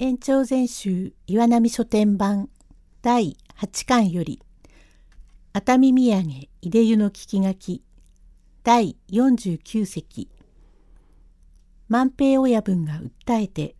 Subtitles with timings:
[0.00, 2.48] 延長全集岩波書店版
[3.02, 4.40] 第8巻より
[5.52, 7.82] 熱海土産井出湯の聞き書き
[8.62, 10.30] 第49席
[11.88, 13.74] 万平親分が訴えて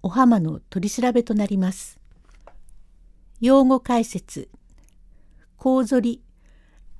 [0.00, 1.98] お浜の取り調べとなります。
[3.40, 4.48] 用語解説
[5.56, 6.22] 構ぞり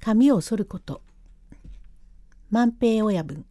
[0.00, 1.02] 髪を剃ること
[2.50, 3.46] 万平親分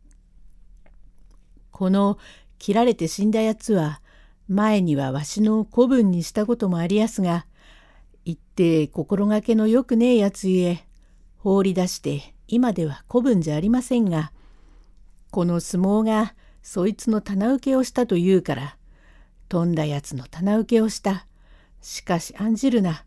[1.71, 2.17] この
[2.59, 4.01] 切られて死んだやつは
[4.47, 7.45] 前にはわしの子分にしたこともありやすが、
[8.25, 10.87] 言って心がけのよくねえやつゆえ、
[11.37, 14.31] 放り出して今では子分じゃありませんが、
[15.31, 18.77] この相撲がそいつの棚受けをしたというから、
[19.49, 21.27] 飛んだやつの棚受けをした。
[21.81, 23.05] しかし案じるな。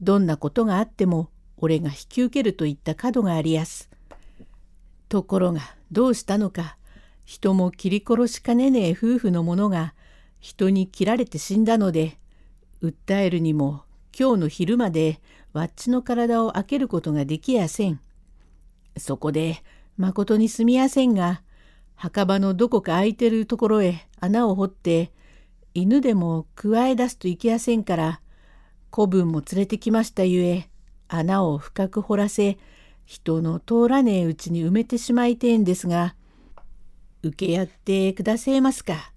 [0.00, 3.90] どんなことがあっても俺が引き受けるといった角がありやす。
[5.08, 6.76] ところがどうしたのか、
[7.24, 9.94] 人も切り殺しかねねえ夫婦の者が
[10.40, 12.18] 人に切られて死んだので
[12.82, 13.84] 訴えるにも
[14.18, 15.20] 今日の昼まで
[15.52, 18.00] わっちの体を開けることができやせん。
[18.96, 19.62] そこで
[19.96, 21.42] まことにすみやせんが
[21.94, 25.12] 墓場のどこか空いてるところへ穴を掘って
[25.74, 28.20] 犬でもくわえ出すといけやせんから
[28.90, 30.70] 子分も連れてきましたゆえ
[31.08, 32.58] 穴を深く掘らせ
[33.04, 36.14] 人の通らねえうちに埋めてしまいてんですが
[37.22, 39.09] 受けやってくだせえますか。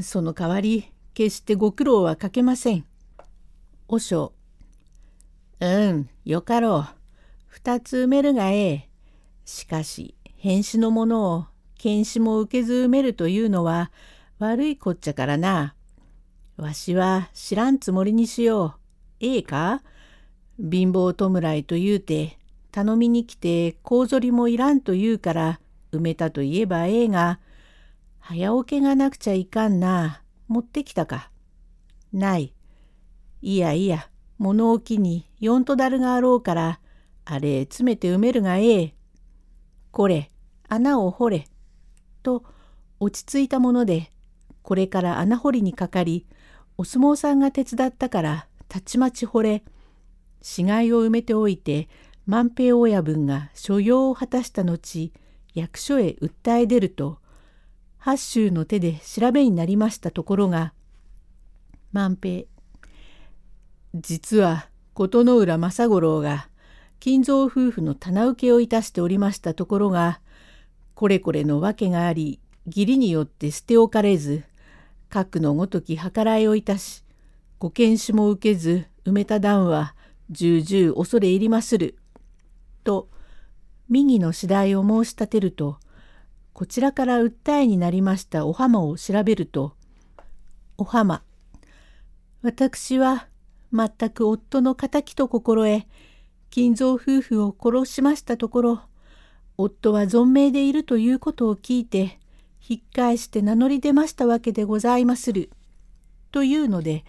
[0.00, 2.84] その代わり決してご苦労はかけません。
[3.88, 4.32] 和尚
[5.60, 6.96] うん、よかろう。
[7.46, 8.88] 二つ埋めるがええ。
[9.44, 11.46] しかし、変死のものを
[11.78, 13.92] 検視も受けず埋めるというのは
[14.38, 15.74] 悪いこっちゃからな。
[16.56, 18.74] わしは知らんつもりにしよ
[19.20, 19.24] う。
[19.24, 19.82] ええか？
[20.58, 22.38] 貧乏弔いと言うて
[22.70, 25.60] 頼みに来てこうぞりもいらんと言うから
[25.92, 27.40] 埋めたと言えばええが
[28.24, 30.22] 早起きがなくちゃいかんな。
[30.46, 31.32] 持ってきたか。
[32.12, 32.54] ない。
[33.40, 36.80] いやいや、物置に四とだるがあろうから、
[37.24, 38.94] あれ詰めて埋めるがええ。
[39.90, 40.30] これ、
[40.68, 41.48] 穴を掘れ。
[42.22, 42.44] と、
[43.00, 44.12] 落ち着いたもので、
[44.62, 46.26] これから穴掘りにかかり、
[46.78, 49.64] お相撲さんが手伝ったから、たちまち掘れ。
[50.42, 51.88] 死骸を埋めておいて、
[52.26, 55.12] 万平親分が所用を果たした後、
[55.54, 57.18] 役所へ訴え出ると、
[58.04, 60.72] 八州の手で調べになりましたところが
[61.92, 62.46] 万平。
[63.94, 66.48] 実は琴ノ浦正五郎が
[66.98, 70.20] 金蔵夫婦の棚受けをいたしておりましたところが
[70.94, 74.42] これこれの訳があり義理によって捨て置かれず
[75.08, 77.04] 核のごとき計らいをいたし
[77.60, 79.94] ご検視も受けず埋めた段は
[80.28, 81.94] 重々恐れ入りまする」
[82.82, 83.08] と
[83.88, 85.78] 右の次第を申し立てると
[86.52, 89.74] こちらから訴えになりましたお浜を調べると、
[90.76, 91.22] お浜、
[92.42, 93.28] 私は
[93.72, 95.84] 全く夫の敵と心得、
[96.50, 98.80] 金蔵夫婦を殺しましたところ、
[99.56, 102.18] 夫は存命でいるということを聞いて、
[102.68, 105.50] 引っ返して名乗り出ましたわけでございまする。
[106.32, 107.04] というので、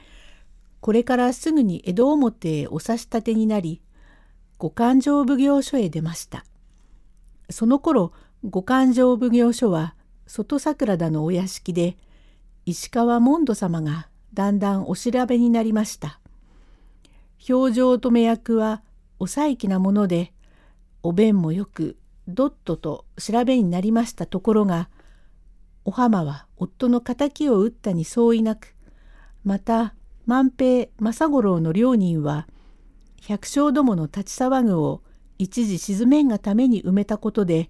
[0.79, 3.81] これからすぐに江戸表へお差し立てになり、
[4.57, 6.45] 五勘定奉行所へ出ました。
[7.49, 9.95] その頃、五勘定奉行所は
[10.27, 11.97] 外桜田のお屋敷で
[12.65, 16.19] 石川門徒様がだんだんお調べになりました。
[17.49, 18.81] 表情止め役は
[19.19, 20.33] お細気なもので
[21.03, 24.89] お弁もよくどっとと調べになりましたところが
[25.85, 28.75] お浜は夫の敵を撃ったに相違なく
[29.43, 29.93] また
[30.25, 32.47] 万平正五郎の両人は
[33.21, 35.01] 百姓どもの立ち騒ぐを
[35.37, 37.69] 一時沈めんがために埋めたことで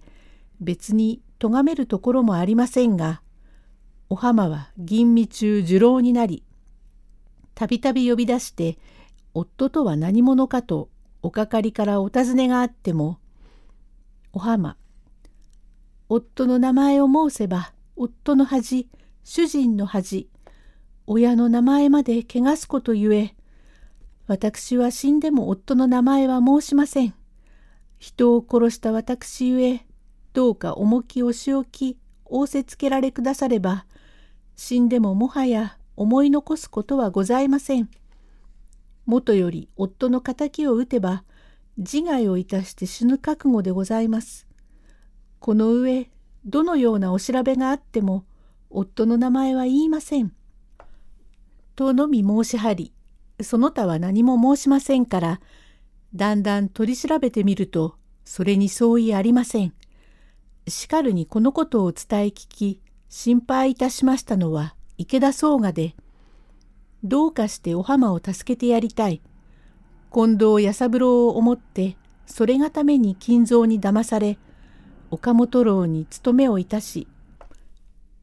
[0.60, 3.22] 別に咎めるところもありませんが
[4.08, 6.44] お浜は吟味中受老になり
[7.54, 8.78] たびたび呼び出して
[9.32, 10.88] 夫とは何者かと
[11.22, 13.18] おかかりからお尋ねがあっても
[14.32, 14.76] お浜
[16.08, 18.88] 夫の名前を申せば夫の恥
[19.22, 20.28] 主人の恥
[21.06, 23.34] 親の名前まで汚すことゆえ
[24.26, 27.14] 私は死んでも夫の名前は申しません。
[27.98, 29.86] 人を殺した私ゆえ
[30.34, 33.86] どうか重きお仕置き仰せつけられくだされば
[34.56, 37.88] 死んでももはや思い残すことはございません。
[39.06, 41.24] もとより夫の敵を討てば
[41.76, 44.46] 自害をいたして死ぬ覚悟でございます。
[45.38, 46.10] この上
[46.44, 48.24] どのようなお調べがあっても
[48.70, 50.32] 夫の名前は言いません。
[51.76, 52.92] とのみ申しはり
[53.40, 55.40] その他は何も申しませんから
[56.14, 59.74] だんだん取り調べてみるとそれに相違ありません。
[60.68, 65.94] しかるにこのことを伝え聞き心配いたしましたのは池田総賀で
[67.02, 69.20] どうかしてお浜を助けてやりたい。
[70.14, 74.38] 近藤弥三郎を思ってそれがために金蔵に騙され
[75.10, 77.08] 岡本楼に勤めをいたし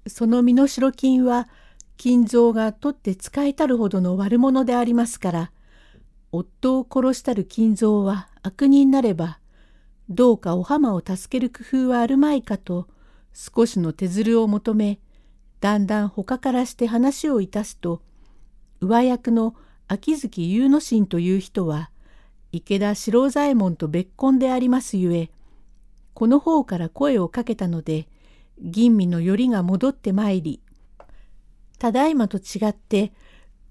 [0.08, 1.50] その身代金は
[1.98, 5.52] 金蔵が取って使えたるほどの悪者でありますから
[6.32, 9.40] 夫を殺したる金蔵は悪人なれば
[10.10, 12.88] どうかお浜を助ける工夫はあるまいかと
[13.34, 15.00] 少しの手づるを求め
[15.62, 18.02] だんだん他からして話をいたすと
[18.82, 19.56] 上役の
[19.88, 21.92] 秋月祐之進という人は
[22.52, 25.30] 池田四郎左衛門と別婚でありますゆえ
[26.14, 28.08] この方から声をかけたので
[28.60, 30.62] 吟味のよりが戻ってまいり
[31.80, 33.14] ただいまと違って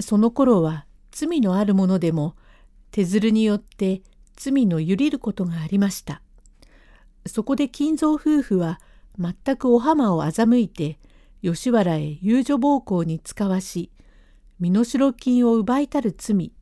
[0.00, 2.34] その頃は罪のある者でも
[2.90, 4.02] 手づるによって
[4.40, 6.22] 罪のゆりることがありました。
[7.26, 8.80] そこで金蔵夫婦は
[9.18, 10.98] 全くお浜を欺いて
[11.42, 13.90] 吉原へ遊女暴行に使わし
[14.58, 16.52] 身代金を奪いたる罪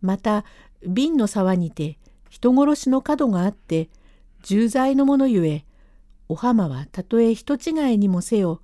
[0.00, 0.44] また
[0.86, 1.98] 瓶の沢にて
[2.28, 3.88] 人殺しの角があって
[4.42, 5.64] 重罪のものゆえ
[6.28, 8.60] お浜はたとえ人違いにもせよ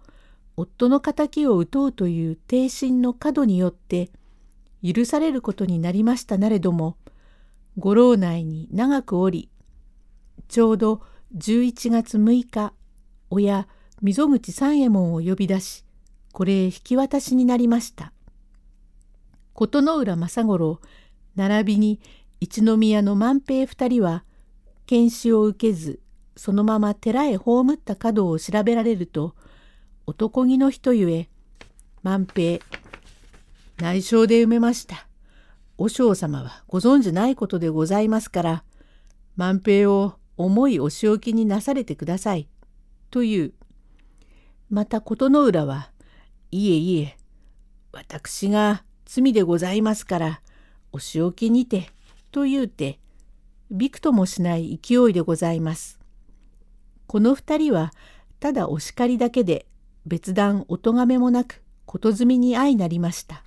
[0.57, 4.11] 夫の敵を討とうという定心の角によって
[4.83, 6.97] 許されることになりましたなれども
[7.79, 9.49] ご老内に長くおり
[10.49, 11.01] ちょうど
[11.37, 12.75] 11月6日
[13.31, 13.67] 親
[14.03, 15.85] 溝口三右衛門を呼び出し
[16.33, 18.13] これへ引き渡しになりました。
[19.55, 20.81] 琴ノ浦正五郎
[21.37, 22.01] 並びに
[22.41, 24.25] 一宮の万平二人は
[24.87, 26.01] 検視を受けず
[26.37, 29.35] そのまま寺へ葬った角を調べられると
[30.07, 31.29] 男気の人ゆえ
[32.03, 32.65] 万平
[33.79, 35.07] 内緒で埋めました。
[35.83, 38.65] 和尚様はご存じないことでございますから
[39.37, 42.49] 万平を重いお仕置きになされてください。
[43.11, 43.53] という。
[44.71, 45.91] また琴ノ浦は、
[46.51, 47.17] いえいえ、
[47.93, 50.41] 私が罪でございますから、
[50.93, 51.91] お仕置きにて、
[52.31, 52.99] と言うて、
[53.71, 55.99] びくともしない勢いでございます。
[57.07, 57.93] この二人は、
[58.41, 59.67] ただお叱りだけで、
[60.07, 63.45] 別段お咎めもなく、こと済みに相なりました。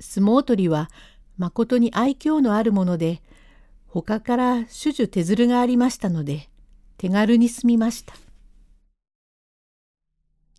[0.00, 0.90] 相撲取りは、
[1.36, 3.22] まことに愛嬌のあるもので、
[3.86, 6.48] 他から種々手づるがありましたので、
[6.96, 8.14] 手軽に済みました。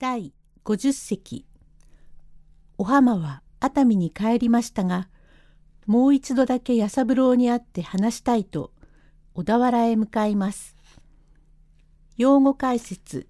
[0.02, 0.34] 第
[0.66, 1.46] 50席
[2.80, 5.08] お浜は熱海に帰りましたが
[5.86, 8.72] もう一度だけ弥三郎に会って話したいと
[9.36, 10.76] 小田原へ向かいます。
[12.18, 13.28] 用語解説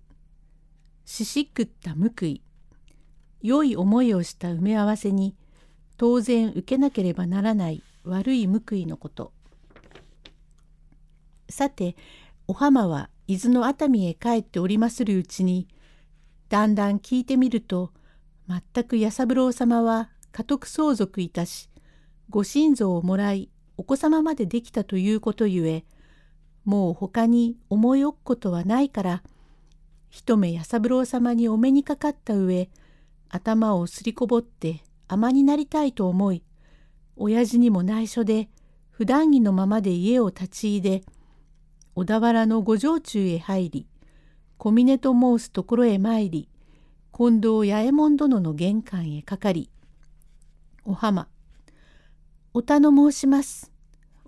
[1.04, 2.42] ししくった報い
[3.42, 5.36] 良い思いをした埋め合わせに
[6.02, 9.34] 当然受けなければならない悪い報いのこと。
[11.48, 11.96] さて
[12.48, 15.68] お浜は伊豆の熱海へ帰っておりまするうちに
[16.50, 17.92] だんだん聞いてみると
[18.48, 21.70] 全く弥三郎様は家督相続いたし
[22.32, 25.86] ご親像をもらいお子様までできたということゆえ
[26.66, 29.22] もう他に思い置くことはないから
[30.10, 32.72] 一目弥三郎様にお目にかかった上
[33.30, 34.82] 頭をすりこぼって
[35.12, 36.42] 甘になりたいと思い
[37.18, 38.48] 親父にも内緒で
[38.92, 41.04] 普段着のままで家を立ち入れ
[41.96, 43.88] 小田原の御城中へ入り
[44.58, 46.48] 小峰と申すところへ参り
[47.14, 49.70] 近藤八右衛門殿の玄関へかかり
[50.86, 51.28] 「お浜
[52.54, 53.70] おたの申します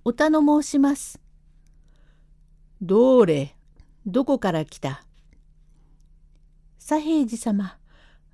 [0.03, 1.17] おたの申します」
[2.81, 3.55] 「どれ
[4.05, 5.05] どこから来た?」
[6.77, 7.77] 左平次様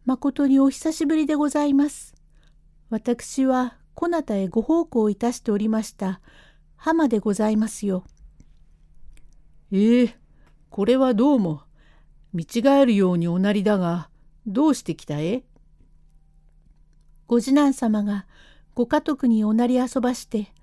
[0.03, 2.18] まことにお久しぶりでございます。
[2.89, 6.21] 私はこなたへご奉公いたしておりました
[6.75, 8.03] 浜でございますよ。
[9.71, 10.15] ええ
[10.69, 11.61] これはどうも
[12.33, 14.09] 見違えるようにおなりだが
[14.45, 15.43] どうしてきたえ？
[17.27, 18.25] ご次男様が
[18.75, 20.53] ご家督におなり遊ばして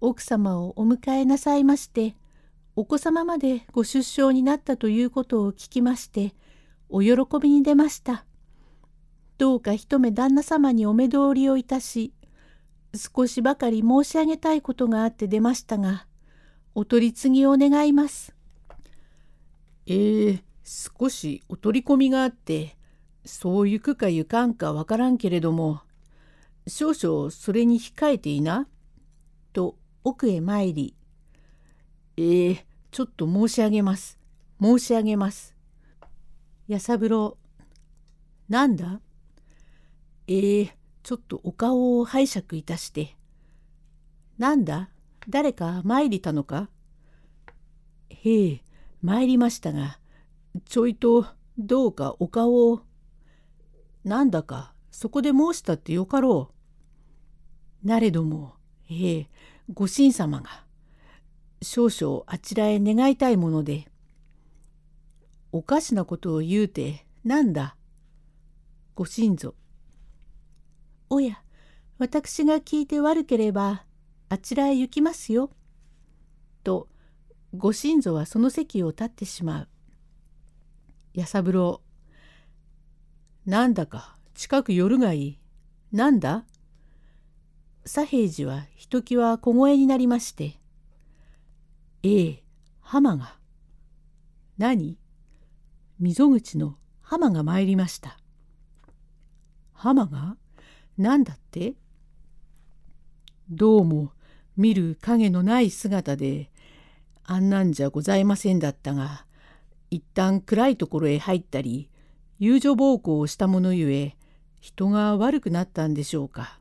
[0.00, 2.14] 奥様をお迎えなさいまして
[2.76, 6.34] お子様までご出生になったということを聞きまして
[6.90, 8.25] お喜びに出ました。
[9.38, 12.12] どうか一目旦那様にお目通りをいたし
[12.94, 16.06] 少しばかり申し上げたいことがあって出ましたが
[16.74, 18.34] お取り次ぎを願います。
[19.86, 22.76] えー、少しお取り込みがあって
[23.24, 25.80] そう行くか行かんかわからんけれども
[26.66, 28.66] 少々それに控えていな」
[29.52, 30.96] と奥へ参り
[32.16, 34.18] 「えー、ちょっと申し上げます
[34.60, 35.54] 申し上げます」
[36.66, 37.38] 弥三郎
[38.48, 39.00] 「なんだ?」
[40.28, 43.16] えー、ちょっとお顔を拝借いたして
[44.38, 44.90] 「なんだ？
[45.28, 46.68] 誰か参りたのか?」
[48.10, 48.62] へえ
[49.02, 49.98] 参りましたが
[50.64, 51.26] ちょいと
[51.58, 52.82] どうかお顔を。
[54.04, 56.52] なんだかそこで申したってよかろ
[57.84, 57.86] う。
[57.86, 58.54] なれども
[58.88, 59.30] ええ
[59.72, 60.64] ご神様が
[61.62, 63.88] 少々あちらへ願いたいもので
[65.50, 67.76] おかしなことを言うてなんだ？
[68.94, 69.54] ご神祖
[71.08, 71.40] おや
[71.98, 73.84] 私が聞いて悪ければ
[74.28, 75.50] あちらへ行きますよ。
[76.64, 76.88] と
[77.56, 79.68] ご神祖はその席を立ってしまう。
[81.14, 81.80] 弥三郎
[83.46, 85.38] なんだか近く寄るがいい。
[85.92, 86.44] なんだ？
[87.84, 90.58] 左平次はひときわ小声になりまして。
[92.02, 92.44] ええ、
[92.80, 93.36] 浜が。
[94.58, 94.98] 何？
[96.00, 98.18] 溝口の浜が参りました。
[99.72, 100.36] 浜が？
[100.98, 101.74] 何だって？
[103.50, 104.12] どうも
[104.56, 106.50] 見る影のない姿で
[107.24, 109.26] あんなんじゃございませんだったが
[109.90, 111.90] 一旦暗いところへ入ったり
[112.38, 114.16] 友情暴行をしたものゆえ
[114.58, 116.58] 人が悪くなったんでしょうか。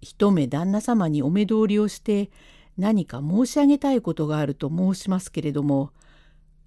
[0.00, 2.30] 一目旦那様にお目通りをして
[2.78, 5.90] 何か申し上げたいことがあると申しますけれども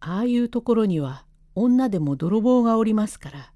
[0.01, 1.23] ああいうところには
[1.55, 3.53] 女でも泥棒がおりますから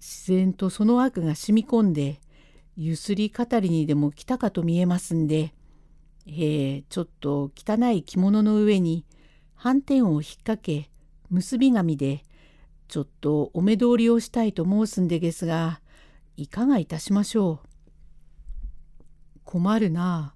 [0.00, 2.20] 自然とその悪が染み込んで
[2.76, 5.52] ゆすり語りにでも来たかと見えますんで、
[6.26, 9.04] ええちょっと汚い着物の上に
[9.54, 10.90] 斑点を引っ掛け
[11.30, 12.22] 結び紙で
[12.88, 15.80] ちょっとお目通りをしたいと申すんでですが
[16.36, 17.68] いかがいたしましょう。
[19.44, 20.34] 困るな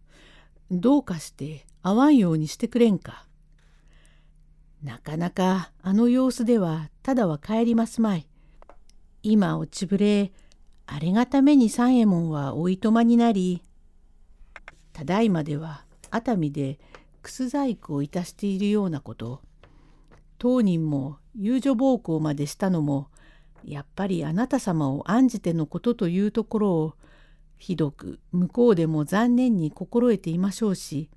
[0.71, 3.27] どうかして会わんようにしてくれんか。
[4.83, 8.29] なかなかあの様子ではただは帰りますまい。
[9.23, 10.33] 今落ちぶれ
[10.87, 13.63] あれがために三右衛門はおいとまになり
[14.93, 16.79] ただいまでは熱海で
[17.23, 19.43] 楠細工をいたしているようなこと
[20.39, 23.09] 当人も遊女暴行までしたのも
[23.65, 26.95] やっぱりあなた様を案じてのことというところを
[27.59, 31.11] ひどく向こうでも残念に心得ていましょうし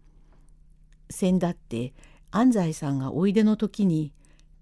[1.10, 1.94] 先だって
[2.32, 4.14] 安西さんがおいでの時に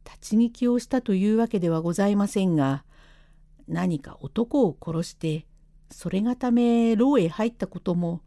[0.05, 2.83] 立ち聞きをしたというわけではございませんが
[3.67, 5.45] 何か男を殺して
[5.91, 8.21] それがため牢へ入ったことも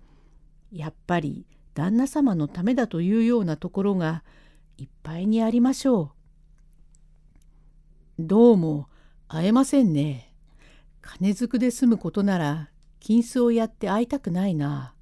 [0.73, 4.23] やっぱり旦那様のためだというようなところが
[4.77, 6.13] いっぱいにありましょ
[8.19, 8.23] う。
[8.23, 8.89] どうも
[9.29, 10.35] 会えませんね。
[11.01, 14.95] 金づくで済むことなら金子をやって会いたくないな。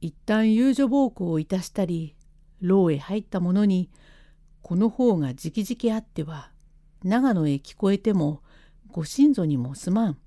[0.00, 2.14] 一旦遊女暴行をいたしたり
[2.60, 3.90] 牢へ入った者に
[4.62, 6.50] この方がじきじきあっては
[7.02, 8.42] 長野へ聞こえても
[8.92, 10.18] ご親祖にもすまん。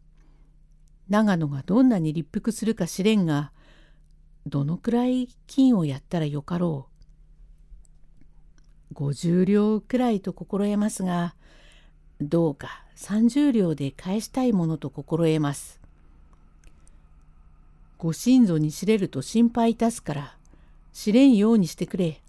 [1.09, 3.51] 長野がどんなに立腹するか知れんが、
[4.47, 6.93] どのくらい金をやったらよかろう。
[8.93, 11.35] 五十両くらいと心得ますが、
[12.21, 15.81] どうか三十両で返したいものと心得ます。
[17.97, 20.37] ご親祖に知れると心配いたすから、
[20.93, 22.21] 知れんようにしてくれ。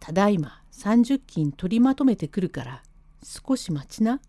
[0.00, 2.82] ただいま三十金取りまとめてくるから、
[3.22, 4.20] 少し待ちな。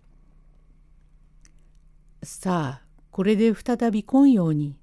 [2.23, 4.77] さあこれで再び来んように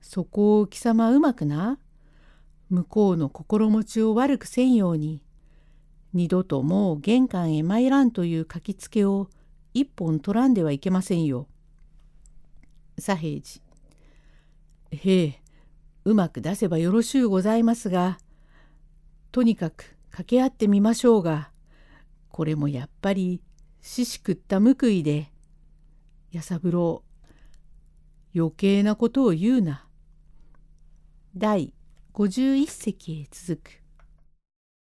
[0.00, 1.80] そこを貴様うまくな？
[2.70, 5.24] 向こうの心持ちを悪くせんように
[6.12, 9.28] 二度ともう玄関へ参らんという書きつけを
[9.74, 11.48] 一本取らんではいけませんよ。
[12.96, 13.60] 左平次。
[14.92, 15.42] へえ、
[16.04, 18.18] うまく出せばよろしゅうございますが、
[19.32, 21.50] とにかく掛け合ってみましょうが、
[22.30, 23.42] これもやっぱり
[23.80, 25.30] ししくった報いで、
[26.30, 27.02] 弥三郎
[28.34, 29.86] 余計なことを言うな。
[31.36, 31.72] 第
[32.14, 33.87] 51席へ続く。